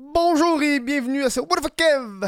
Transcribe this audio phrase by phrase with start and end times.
[0.00, 2.24] Bonjour et bienvenue à ce What the Kev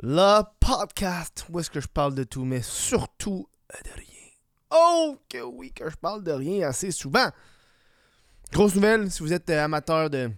[0.00, 3.48] Le podcast où est-ce que je parle de tout, mais surtout
[3.84, 4.30] de rien.
[4.70, 7.30] Oh que oui, que je parle de rien assez souvent.
[8.52, 10.30] Grosse nouvelle, si vous êtes euh, amateur de,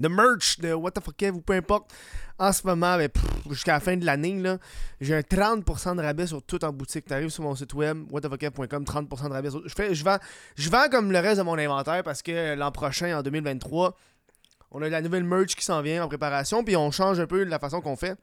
[0.00, 1.92] de merch, de What the fuck ou peu importe,
[2.38, 3.10] en ce moment, ben,
[3.50, 4.58] jusqu'à la fin de l'année, là,
[5.00, 7.04] j'ai un 30% de rabais sur tout en boutique.
[7.04, 9.50] Tu arrives sur mon site web, whatthefuckkev.com, 30% de rabais.
[9.50, 10.18] Je, fais, je, vends,
[10.56, 13.94] je vends comme le reste de mon inventaire parce que l'an prochain, en 2023,
[14.70, 17.26] on a de la nouvelle merch qui s'en vient en préparation, puis on change un
[17.26, 18.18] peu la façon qu'on fait.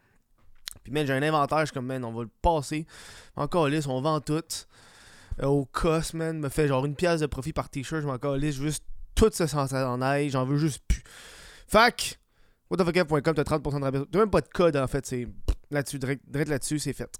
[0.84, 2.88] Puis, man, j'ai un inventaire, je suis comme, man, on va le passer.
[3.36, 4.41] Encore lisse, on vend tout.
[5.44, 8.17] Euh, au cost, man, me fait genre une pièce de profit par t-shirt, je m'en
[8.17, 8.84] calisse, juste
[9.14, 11.03] tout ça sans en aille, j'en veux juste plus.
[11.67, 12.20] Fac,
[12.70, 13.99] whatthefuckkev.com, t'as 30% de rabais.
[14.12, 15.27] T'as même pas de code, en fait, c'est
[15.70, 17.13] là-dessus, direct, là-dessus, c'est fait.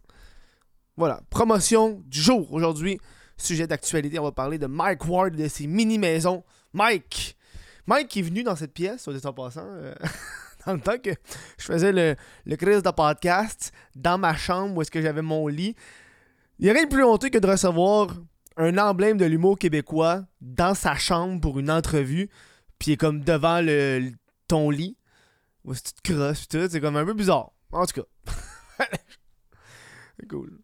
[0.96, 3.00] Voilà, promotion du jour aujourd'hui.
[3.38, 6.44] Sujet d'actualité, on va parler de Mike Ward et de ses mini-maisons.
[6.74, 7.38] Mike!
[7.86, 9.94] Mike est venu dans cette pièce, au en passant, euh,
[10.66, 11.12] dans le temps que
[11.58, 15.76] je faisais le, le de podcast dans ma chambre où est-ce que j'avais mon lit.
[16.60, 18.08] Il n'y a rien de plus honteux que de recevoir
[18.58, 22.30] un emblème de l'humour québécois dans sa chambre pour une entrevue,
[22.80, 24.12] puis comme devant le-
[24.48, 24.98] ton lit.
[25.70, 27.52] Est-ce que tu te crosses, tout, c'est comme un peu bizarre.
[27.72, 28.08] En tout cas.
[30.20, 30.60] c'est cool.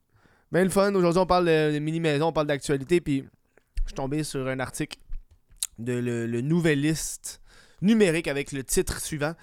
[0.51, 3.25] Ben le fun, aujourd'hui on parle de mini-maison, on parle d'actualité, puis
[3.81, 4.99] je suis tombé sur un article
[5.79, 7.41] de le, le Nouvelliste
[7.81, 9.33] numérique avec le titre suivant.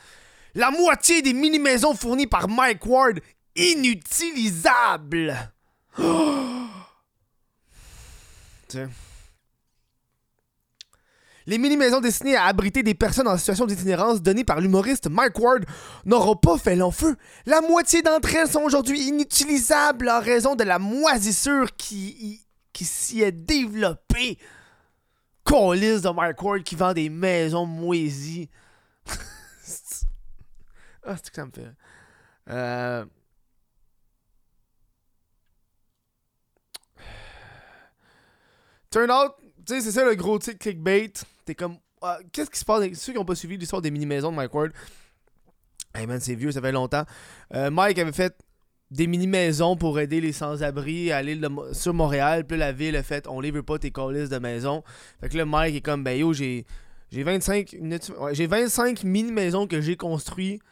[0.55, 3.21] La moitié des mini-maisons fournies par Mike Ward
[3.57, 5.53] inutilisables.
[8.69, 8.91] Tiens.
[11.51, 15.65] Les mini-maisons destinées à abriter des personnes en situation d'itinérance données par l'humoriste Mike Ward
[16.05, 17.17] n'auront pas fait long feu.
[17.45, 23.23] La moitié d'entre elles sont aujourd'hui inutilisables en raison de la moisissure qui, qui s'y
[23.23, 24.39] est développée.
[25.43, 28.49] Colisse de Mike Ward qui vend des maisons moisies.
[31.05, 31.67] ah, c'est que ça me fait.
[32.49, 33.05] Euh...
[38.93, 39.33] Turn out,
[39.67, 41.13] tu sais, c'est ça le gros titre clickbait.
[41.45, 44.31] T'es comme, ah, qu'est-ce qui se passe ceux qui n'ont pas suivi l'histoire des mini-maisons
[44.31, 44.73] de Mike Ward?
[45.95, 47.05] Hey man, c'est vieux, ça fait longtemps.
[47.55, 48.35] Euh, Mike avait fait
[48.91, 52.47] des mini-maisons pour aider les sans-abri à l'île sur Montréal.
[52.47, 54.83] Puis la ville a fait, on les veut pas tes colis de maison.
[55.21, 56.65] Fait que là, Mike est comme, ben yo, j'ai
[57.11, 60.63] j'ai 25, minutes- ouais, j'ai 25 mini-maisons que j'ai construites,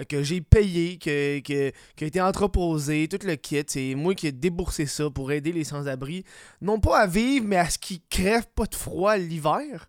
[0.00, 3.64] euh, que j'ai payées, que, que, qui a été entreposées, tout le kit.
[3.66, 6.24] C'est moi qui ai déboursé ça pour aider les sans-abri.
[6.60, 9.88] Non pas à vivre, mais à ce qu'ils crèvent pas de froid l'hiver.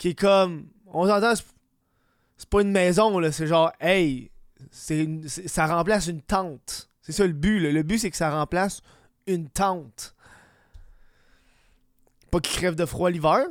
[0.00, 4.30] Qui est comme, on s'entend, c'est- pas une maison, là, c'est genre, hey,
[4.70, 6.88] ça remplace une tente.
[7.02, 7.70] C'est ça le but, là.
[7.70, 8.80] Le but, c'est que ça remplace
[9.26, 10.14] une tente.
[12.30, 13.44] Pas qu'ils crèvent de froid l'hiver.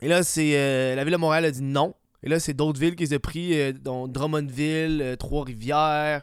[0.00, 1.94] Et là, c'est euh, la ville de Montréal a dit non.
[2.22, 6.22] Et là, c'est d'autres villes qui se pris, euh, dont Drummondville, euh, Trois-Rivières.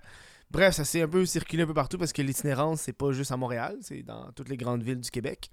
[0.49, 3.31] Bref, ça s'est un peu circulé un peu partout parce que l'itinérance, c'est pas juste
[3.31, 5.51] à Montréal, c'est dans toutes les grandes villes du Québec.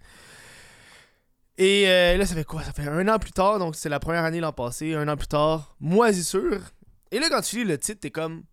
[1.60, 2.62] Et euh, là, ça fait quoi?
[2.62, 5.16] Ça fait un an plus tard, donc c'est la première année l'an passé, un an
[5.18, 6.62] plus tard, moisissure.
[7.10, 8.44] Et là, quand tu lis le titre, t'es comme.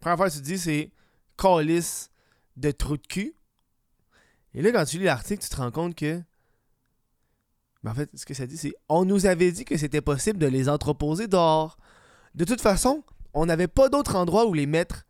[0.00, 0.90] Première fois tu te dis, c'est
[1.36, 2.10] Calice
[2.56, 3.34] de trou de cul.
[4.54, 6.22] Et là, quand tu lis l'article, tu te rends compte que.
[7.84, 10.38] Ben, en fait, ce que ça dit, c'est On nous avait dit que c'était possible
[10.38, 11.76] de les entreposer dehors.
[12.34, 15.04] De toute façon, on n'avait pas d'autre endroit où les mettre.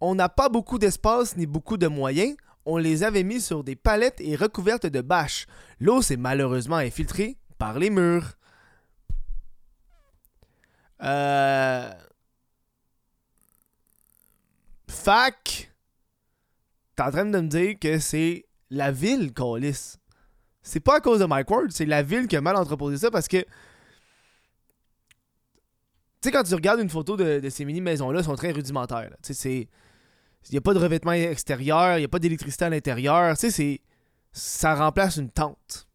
[0.00, 2.36] On n'a pas beaucoup d'espace ni beaucoup de moyens.
[2.66, 5.46] On les avait mis sur des palettes et recouvertes de bâches.
[5.78, 8.36] L'eau s'est malheureusement infiltrée par les murs.
[11.02, 11.92] Euh.
[14.88, 15.72] Fac.
[16.96, 19.98] T'es en train de me dire que c'est la ville qu'on lisse.
[20.62, 23.12] C'est pas à cause de Mike Ward, c'est la ville qui a mal entreposé ça
[23.12, 23.36] parce que.
[23.36, 23.44] Tu
[26.22, 29.10] sais, quand tu regardes une photo de, de ces mini-maisons-là, elles sont très rudimentaires.
[29.22, 29.68] Tu sais, c'est.
[30.48, 33.36] Il n'y a pas de revêtement extérieur, il n'y a pas d'électricité à l'intérieur.
[33.36, 33.80] Tu sais.
[34.32, 35.88] Ça remplace une tente.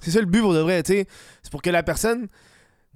[0.00, 0.82] C'est ça le but pour de vrai.
[0.84, 1.06] C'est
[1.50, 2.28] pour que la personne.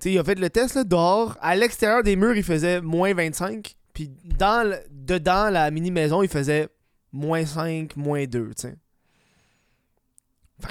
[0.01, 1.37] Tu sais, il a fait le test là, dehors.
[1.41, 3.77] À l'extérieur des murs, il faisait moins 25.
[3.95, 6.69] Puis dans dedans la mini-maison, il faisait
[7.13, 8.77] moins 5, moins 2, tu sais.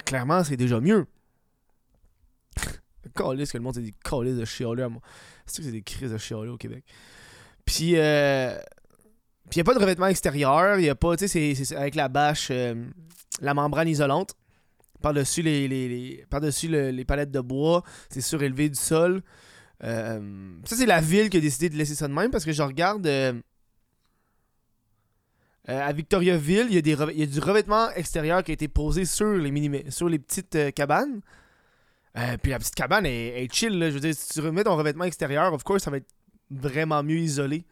[0.06, 1.07] Clairement, c'est déjà mieux.
[3.16, 5.01] Calice que le monde c'est des calices de chialeux à moi.
[5.45, 6.83] C'est que c'est des crises de chialeux au Québec?
[7.66, 8.57] Puis euh,
[9.50, 11.76] puis il n'y a pas de revêtement extérieur, il y a pas, tu sais, c'est-
[11.76, 12.86] avec la bâche, euh,
[13.42, 14.36] la membrane isolante.
[15.02, 15.88] Par-dessus les, les,
[16.92, 19.22] les- palettes de bois, c'est surélevé du sol.
[19.84, 22.52] Euh, ça, c'est la ville qui a décidé de laisser ça de même parce que
[22.52, 23.06] je regarde.
[23.06, 23.34] euh,
[25.68, 29.84] à Victoriaville, il y, a du revêtement extérieur qui a été posé sur les, mini-
[29.92, 31.22] sur les petites cabanes.
[32.42, 33.78] Puis la petite cabane est, chill.
[33.78, 33.90] Là.
[33.90, 36.10] Je veux dire, si tu remets ton revêtement extérieur, of course, ça va être
[36.50, 37.66] vraiment mieux isolé.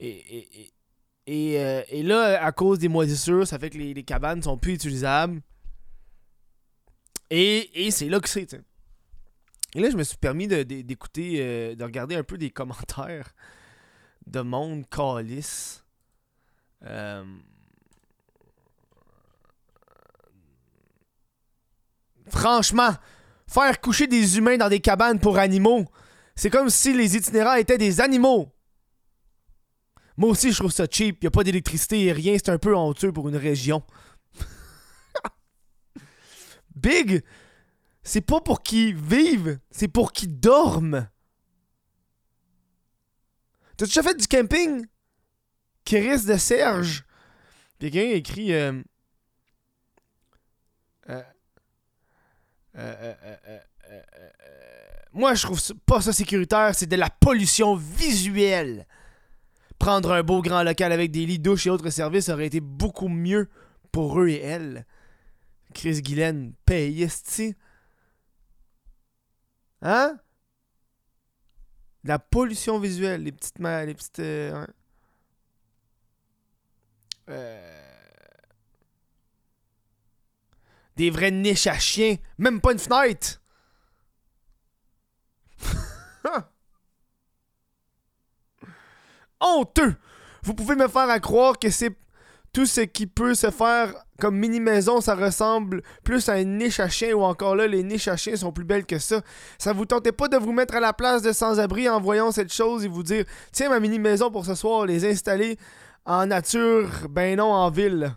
[0.00, 0.72] Et, et,
[1.26, 4.56] et, euh, et là, à cause des moisissures, ça fait que les, les cabanes sont
[4.56, 5.40] plus utilisables.
[7.30, 8.54] Et, c'est là que c'est.
[9.74, 13.34] Et là, je me suis permis d'écouter, euh, de regarder un peu des commentaires
[14.26, 15.84] de monde calice.
[16.84, 17.24] Euh,
[22.30, 22.90] Franchement,
[23.46, 25.86] faire coucher des humains dans des cabanes pour animaux,
[26.34, 28.52] c'est comme si les itinérants étaient des animaux.
[30.18, 31.18] Moi aussi, je trouve ça cheap.
[31.22, 32.36] Il a pas d'électricité et rien.
[32.36, 33.84] C'est un peu honteux pour une région.
[36.74, 37.22] Big,
[38.02, 41.08] c'est pas pour qu'ils vivent, c'est pour qu'ils dorment.
[43.76, 44.86] T'as déjà fait du camping?
[45.84, 47.04] Chris de Serge.
[47.78, 48.52] Quelqu'un a écrit.
[48.52, 48.82] Euh...
[51.08, 51.22] Euh,
[55.12, 58.86] Moi, je trouve pas ça sécuritaire, c'est de la pollution visuelle.
[59.78, 63.08] Prendre un beau grand local avec des lits, douches et autres services aurait été beaucoup
[63.08, 63.48] mieux
[63.92, 64.86] pour eux et elles.
[65.74, 67.06] Chris Guylaine, paye.
[69.82, 70.18] Hein?
[72.04, 73.58] La pollution visuelle, les petites...
[73.58, 74.66] ma- Les petites euh.
[77.28, 77.82] Euh,
[80.96, 82.16] Des vraies niches à chiens.
[82.38, 83.37] Même pas une fenêtre.
[89.40, 89.94] Honteux!
[90.42, 91.96] Vous pouvez me faire croire que c'est
[92.52, 96.88] tout ce qui peut se faire comme mini-maison, ça ressemble plus à une niche à
[96.88, 99.20] chien ou encore là, les niches à chiens sont plus belles que ça.
[99.58, 102.52] Ça vous tentait pas de vous mettre à la place de sans-abri en voyant cette
[102.52, 105.56] chose et vous dire Tiens, ma mini-maison pour ce soir, les installer
[106.04, 108.12] en nature, ben non, en ville.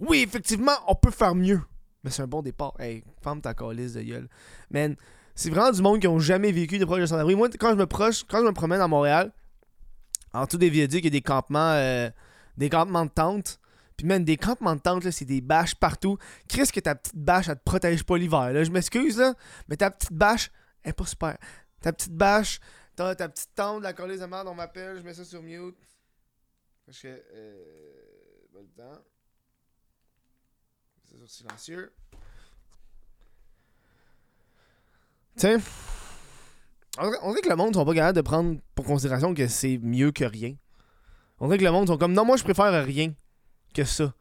[0.00, 1.60] Oui, effectivement, on peut faire mieux.
[2.02, 2.72] Mais c'est un bon départ.
[2.78, 4.28] Hey, ferme ta calice de gueule.
[4.70, 4.96] Man,
[5.34, 7.34] c'est vraiment du monde qui ont jamais vécu de proche de sans-abri.
[7.34, 9.32] Moi, quand je me proche, quand je me promène à Montréal,
[10.32, 12.10] en dessous des viaducs, il y a des campements, euh,
[12.56, 13.58] des campements de tentes.
[13.96, 16.18] Puis même des campements de tentes, c'est des bâches partout.
[16.48, 18.64] Chris, que ta petite bâche, elle te protège pas l'hiver.
[18.64, 19.34] Je m'excuse, là,
[19.68, 20.50] mais ta petite bâche,
[20.82, 21.38] elle est pas super.
[21.80, 22.60] Ta petite bâche,
[22.96, 25.76] t'as ta petite tente, la colise de merde, on m'appelle, je mets ça sur mute.
[26.86, 27.82] Parce que, euh,
[28.54, 29.04] le temps.
[31.04, 31.92] C'est sur silencieux.
[35.36, 35.60] Tiens.
[36.98, 40.12] On dirait, que le monde sont pas capables de prendre pour considération que c'est mieux
[40.12, 40.54] que rien.
[41.40, 43.14] On dirait que le monde sont comme non, moi je préfère rien
[43.74, 44.12] que ça.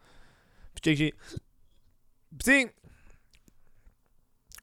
[0.81, 1.13] Puis j'ai.
[2.39, 2.71] Tu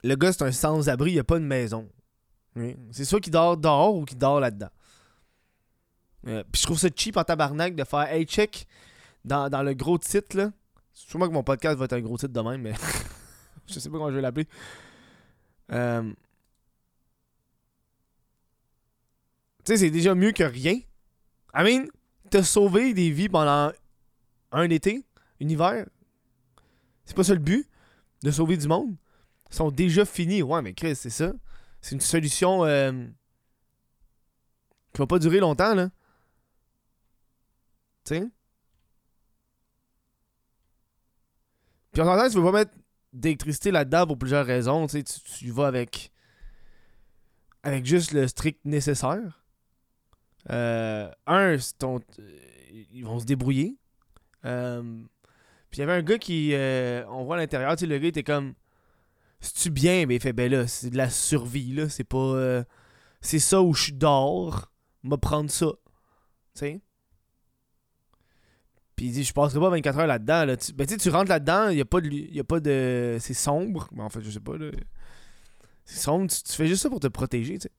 [0.04, 1.88] le gars c'est un sans-abri, il a pas une maison.
[2.92, 4.70] C'est soit qu'il dort dehors ou qu'il dort là-dedans.
[6.26, 8.66] Euh, Puis je trouve ça cheap en tabarnak de faire Hey check
[9.24, 10.50] dans, dans le gros titre là.
[10.92, 12.74] Sûrement que mon podcast va être un gros titre de même, mais
[13.66, 14.48] je sais pas comment je vais l'appeler.
[15.70, 16.12] Euh,
[19.68, 20.80] Tu sais, c'est déjà mieux que rien.
[21.54, 21.88] I mean,
[22.30, 23.70] t'as sauvé des vies pendant
[24.50, 25.04] un été,
[25.42, 25.86] un hiver.
[27.04, 27.68] C'est pas ça le but,
[28.22, 28.96] de sauver du monde.
[29.50, 30.40] Ils sont déjà finis.
[30.40, 31.34] Ouais, mais Chris, c'est ça.
[31.82, 32.92] C'est une solution euh,
[34.94, 35.90] qui va pas durer longtemps, là.
[38.04, 38.28] Tu sais?
[41.92, 42.72] Puis en même temps, tu veux pas mettre
[43.12, 44.86] d'électricité là-dedans pour plusieurs raisons.
[44.86, 46.10] Tu tu, vas avec.
[47.62, 49.44] Avec juste le strict nécessaire.
[50.50, 51.98] Euh, un, euh,
[52.92, 53.76] ils vont se débrouiller.
[54.44, 54.82] Euh,
[55.70, 56.52] puis il y avait un gars qui.
[57.08, 58.54] on voit à l'intérieur, tu sais, le gars était comme.
[59.40, 60.06] C'est-tu bien?
[60.06, 61.88] Ben il fait, ben là, c'est de la survie, là.
[61.88, 62.64] C'est pas.
[63.20, 63.92] c'est ça où je.
[64.02, 65.66] On va prendre ça.
[66.54, 66.80] Tu sais?
[68.96, 70.44] Puis il dit, je passerai pas 24 heures là-dedans.
[70.44, 70.56] Là.
[70.56, 72.58] Tu- ben tu rentres là-dedans, il a pas de.
[72.58, 73.88] de c'est sombre.
[73.92, 74.70] Mais en fait, je sais pas, là.
[75.84, 77.72] C'est sombre, tu, tu fais juste ça pour te protéger, tu sais.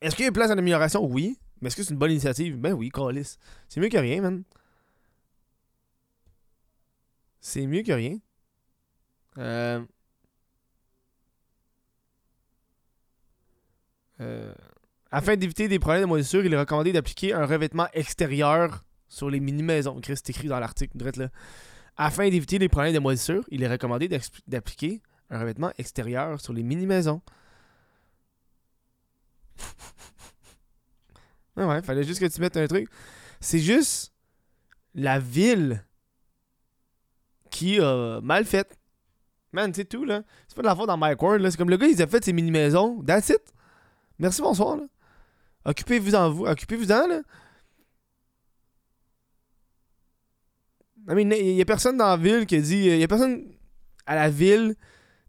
[0.00, 1.04] Est-ce qu'il y a une place d'amélioration?
[1.04, 1.38] Oui.
[1.60, 2.56] Mais est-ce que c'est une bonne initiative?
[2.56, 3.36] Ben oui, Calis.
[3.68, 4.44] C'est mieux que rien, man.
[7.40, 8.18] C'est mieux que rien.
[9.38, 9.84] Euh...
[14.20, 14.52] Euh,
[15.10, 19.40] Afin d'éviter des problèmes de moisissure, il est recommandé d'appliquer un revêtement extérieur sur les
[19.40, 20.00] mini-maisons.
[20.00, 21.28] Chris, c'est écrit dans l'article, là.
[21.96, 24.08] Afin d'éviter les problèmes de moisissure, il est recommandé
[24.46, 25.00] d'appliquer
[25.30, 27.22] un revêtement extérieur sur les mini-maisons.
[31.56, 32.88] Ouais, ouais, fallait juste que tu mettes un truc.
[33.40, 34.12] C'est juste
[34.94, 35.84] la ville
[37.50, 38.78] qui a mal fait.
[39.52, 40.22] Man, c'est tout, là.
[40.46, 41.50] C'est pas de la faute dans Mike là.
[41.50, 43.02] C'est comme le gars, il a fait ses mini-maisons.
[43.02, 43.42] That's it.
[44.18, 44.84] Merci, bonsoir, là.
[45.64, 46.46] Occupez-vous en vous.
[46.46, 47.20] Occupez-vous en, là.
[51.14, 52.86] il y a personne dans la ville qui a dit.
[52.86, 53.44] Il y a personne
[54.06, 54.74] à la ville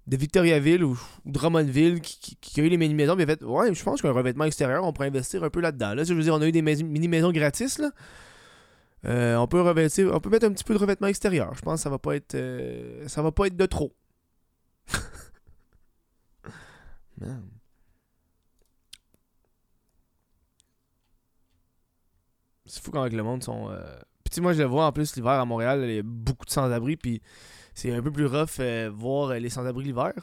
[0.10, 3.16] de Victoriaville ou, Drummondville qui, qui, a eu les mini-maisons.
[3.18, 5.94] Il a fait Ouais, je pense qu'un revêtement extérieur, on pourrait investir un peu là-dedans.
[5.94, 7.78] Là, je veux dire, on a eu des mini-maisons gratis.
[7.78, 7.92] Là.
[9.06, 11.54] Euh, on peut on peut mettre un petit peu de revêtement extérieur.
[11.54, 13.94] Je pense que ça va pas être, euh, ça va pas être de trop.
[22.66, 23.70] C'est fou quand le monde sont.
[23.70, 24.00] Euh...
[24.30, 26.52] Puis moi je le vois en plus l'hiver à Montréal, il y a beaucoup de
[26.52, 27.22] sans-abri, puis
[27.74, 30.14] c'est un peu plus rough euh, voir les sans-abri l'hiver.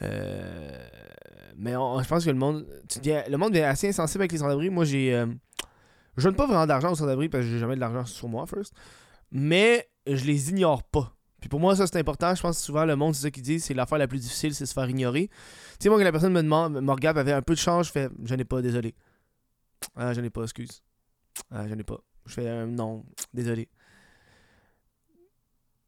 [0.00, 2.66] mais je pense que le monde.
[3.04, 4.70] le monde est assez insensible avec les sans-abri.
[4.70, 5.24] Moi j'ai
[6.16, 8.46] je donne pas vraiment d'argent aux sans-abri parce que j'ai jamais de l'argent sur moi,
[8.46, 8.72] first.
[9.32, 11.12] Mais je les ignore pas.
[11.40, 12.34] Puis pour moi, ça c'est important.
[12.34, 14.54] Je pense que souvent le monde, c'est ça qu'ils disent, c'est l'affaire la plus difficile,
[14.54, 15.28] c'est se faire ignorer.
[15.28, 15.34] Tu
[15.80, 17.92] sais, moi, quand la personne me demande, me regarde, avait un peu de change, je
[17.92, 18.94] fais, je n'ai pas, désolé.
[19.96, 20.82] Ah, je n'ai pas, excuse.
[21.50, 21.98] Ah, je n'ai pas.
[22.26, 23.68] Je fais, euh, non, désolé.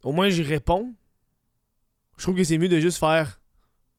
[0.02, 0.94] Au moins, j'y réponds.
[2.16, 3.40] Je trouve que c'est mieux de juste faire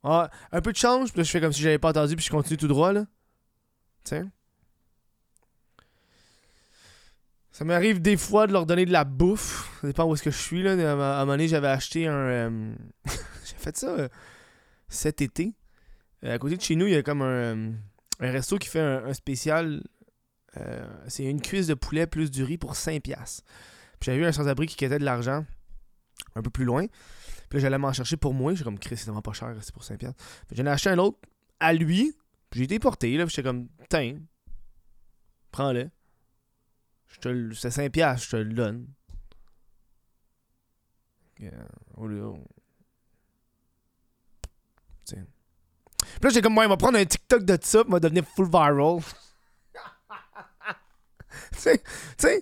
[0.03, 2.31] ah, un peu de change, puis je fais comme si j'avais pas entendu, puis je
[2.31, 3.05] continue tout droit, là.
[4.03, 4.31] Tiens.
[7.51, 9.79] Ça m'arrive des fois de leur donner de la bouffe.
[9.81, 10.61] Ça dépend où est-ce que je suis.
[10.61, 10.73] Là.
[10.73, 12.13] À, un moment donné, j'avais acheté un.
[12.13, 12.73] Euh,
[13.05, 14.07] j'ai fait ça euh,
[14.87, 15.55] cet été.
[16.23, 17.71] À côté de chez nous, il y a comme un,
[18.19, 19.83] un resto qui fait un, spécial.
[21.07, 23.01] C'est une cuisse de poulet plus du riz pour 5$.
[23.01, 23.15] Puis
[24.01, 25.45] j'avais vu un sans-abri qui quittait de l'argent
[26.35, 26.85] un peu plus loin.
[27.49, 28.53] Puis j'allais m'en chercher pour moi.
[28.55, 30.13] J'ai comme, Chris, c'est vraiment pas cher, c'est pour 5$.
[30.51, 31.19] J'en ai acheté un autre
[31.59, 32.13] à lui.
[32.49, 33.15] Puis j'ai été porté.
[33.17, 34.19] Là, j'étais comme, tiens,
[35.51, 35.89] prends-le.
[37.53, 38.87] C'est 5 piastres, je te le donne.
[45.05, 45.25] Tiens.
[45.97, 48.25] Puis là, j'ai comme, moi, il va prendre un TikTok de ça, il va devenir
[48.25, 48.99] full viral.
[51.51, 51.69] tu
[52.17, 52.41] sais,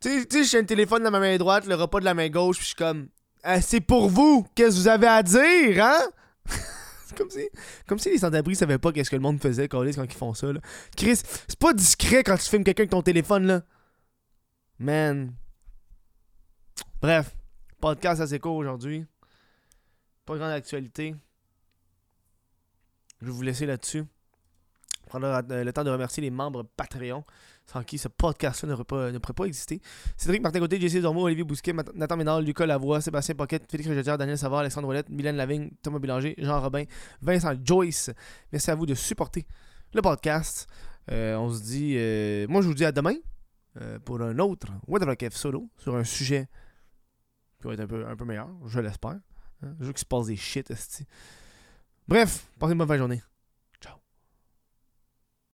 [0.00, 2.56] tu sais, j'ai un téléphone dans ma main droite, le repas de la main gauche,
[2.56, 3.08] puis je suis comme,
[3.42, 6.00] ah, c'est pour vous, qu'est-ce que vous avez à dire, hein?
[7.16, 7.48] comme si,
[7.86, 10.52] comme si les sans-abri savaient pas qu'est-ce que le monde faisait quand ils font ça.
[10.52, 10.60] Là.
[10.96, 13.62] Chris, c'est pas discret quand tu filmes quelqu'un avec ton téléphone là.
[14.78, 15.34] Man.
[17.00, 17.34] Bref,
[17.80, 19.04] podcast assez court aujourd'hui.
[20.24, 21.14] Pas grande actualité.
[23.20, 24.04] Je vais vous laisser là-dessus.
[25.06, 27.24] Prendre euh, le temps de remercier les membres Patreon
[27.72, 29.80] sans qui ce podcast-là ne, pourrait pas exister.
[30.16, 34.18] Cédric Martin Côté, Jesse Dormo, Olivier Bousquet, Nathan Ménard, Lucas Lavoie, Sébastien Pocket, Félix Rejetière,
[34.18, 36.84] Daniel Savard, Alexandre Ouellette, Mylène Lavigne, Thomas Bélanger, Jean Robin,
[37.20, 38.10] Vincent Joyce.
[38.52, 39.46] Merci à vous de supporter
[39.94, 40.66] le podcast.
[41.10, 41.94] Euh, on se dit.
[41.96, 43.14] Euh, moi, je vous dis à demain
[43.80, 46.48] euh, pour un autre the solo sur un sujet
[47.60, 49.12] qui va être un peu, un peu meilleur, je l'espère.
[49.62, 49.74] Hein.
[49.80, 50.72] Je veux qu'il se passe des shit,
[52.08, 53.22] Bref, passez une bonne fin de journée.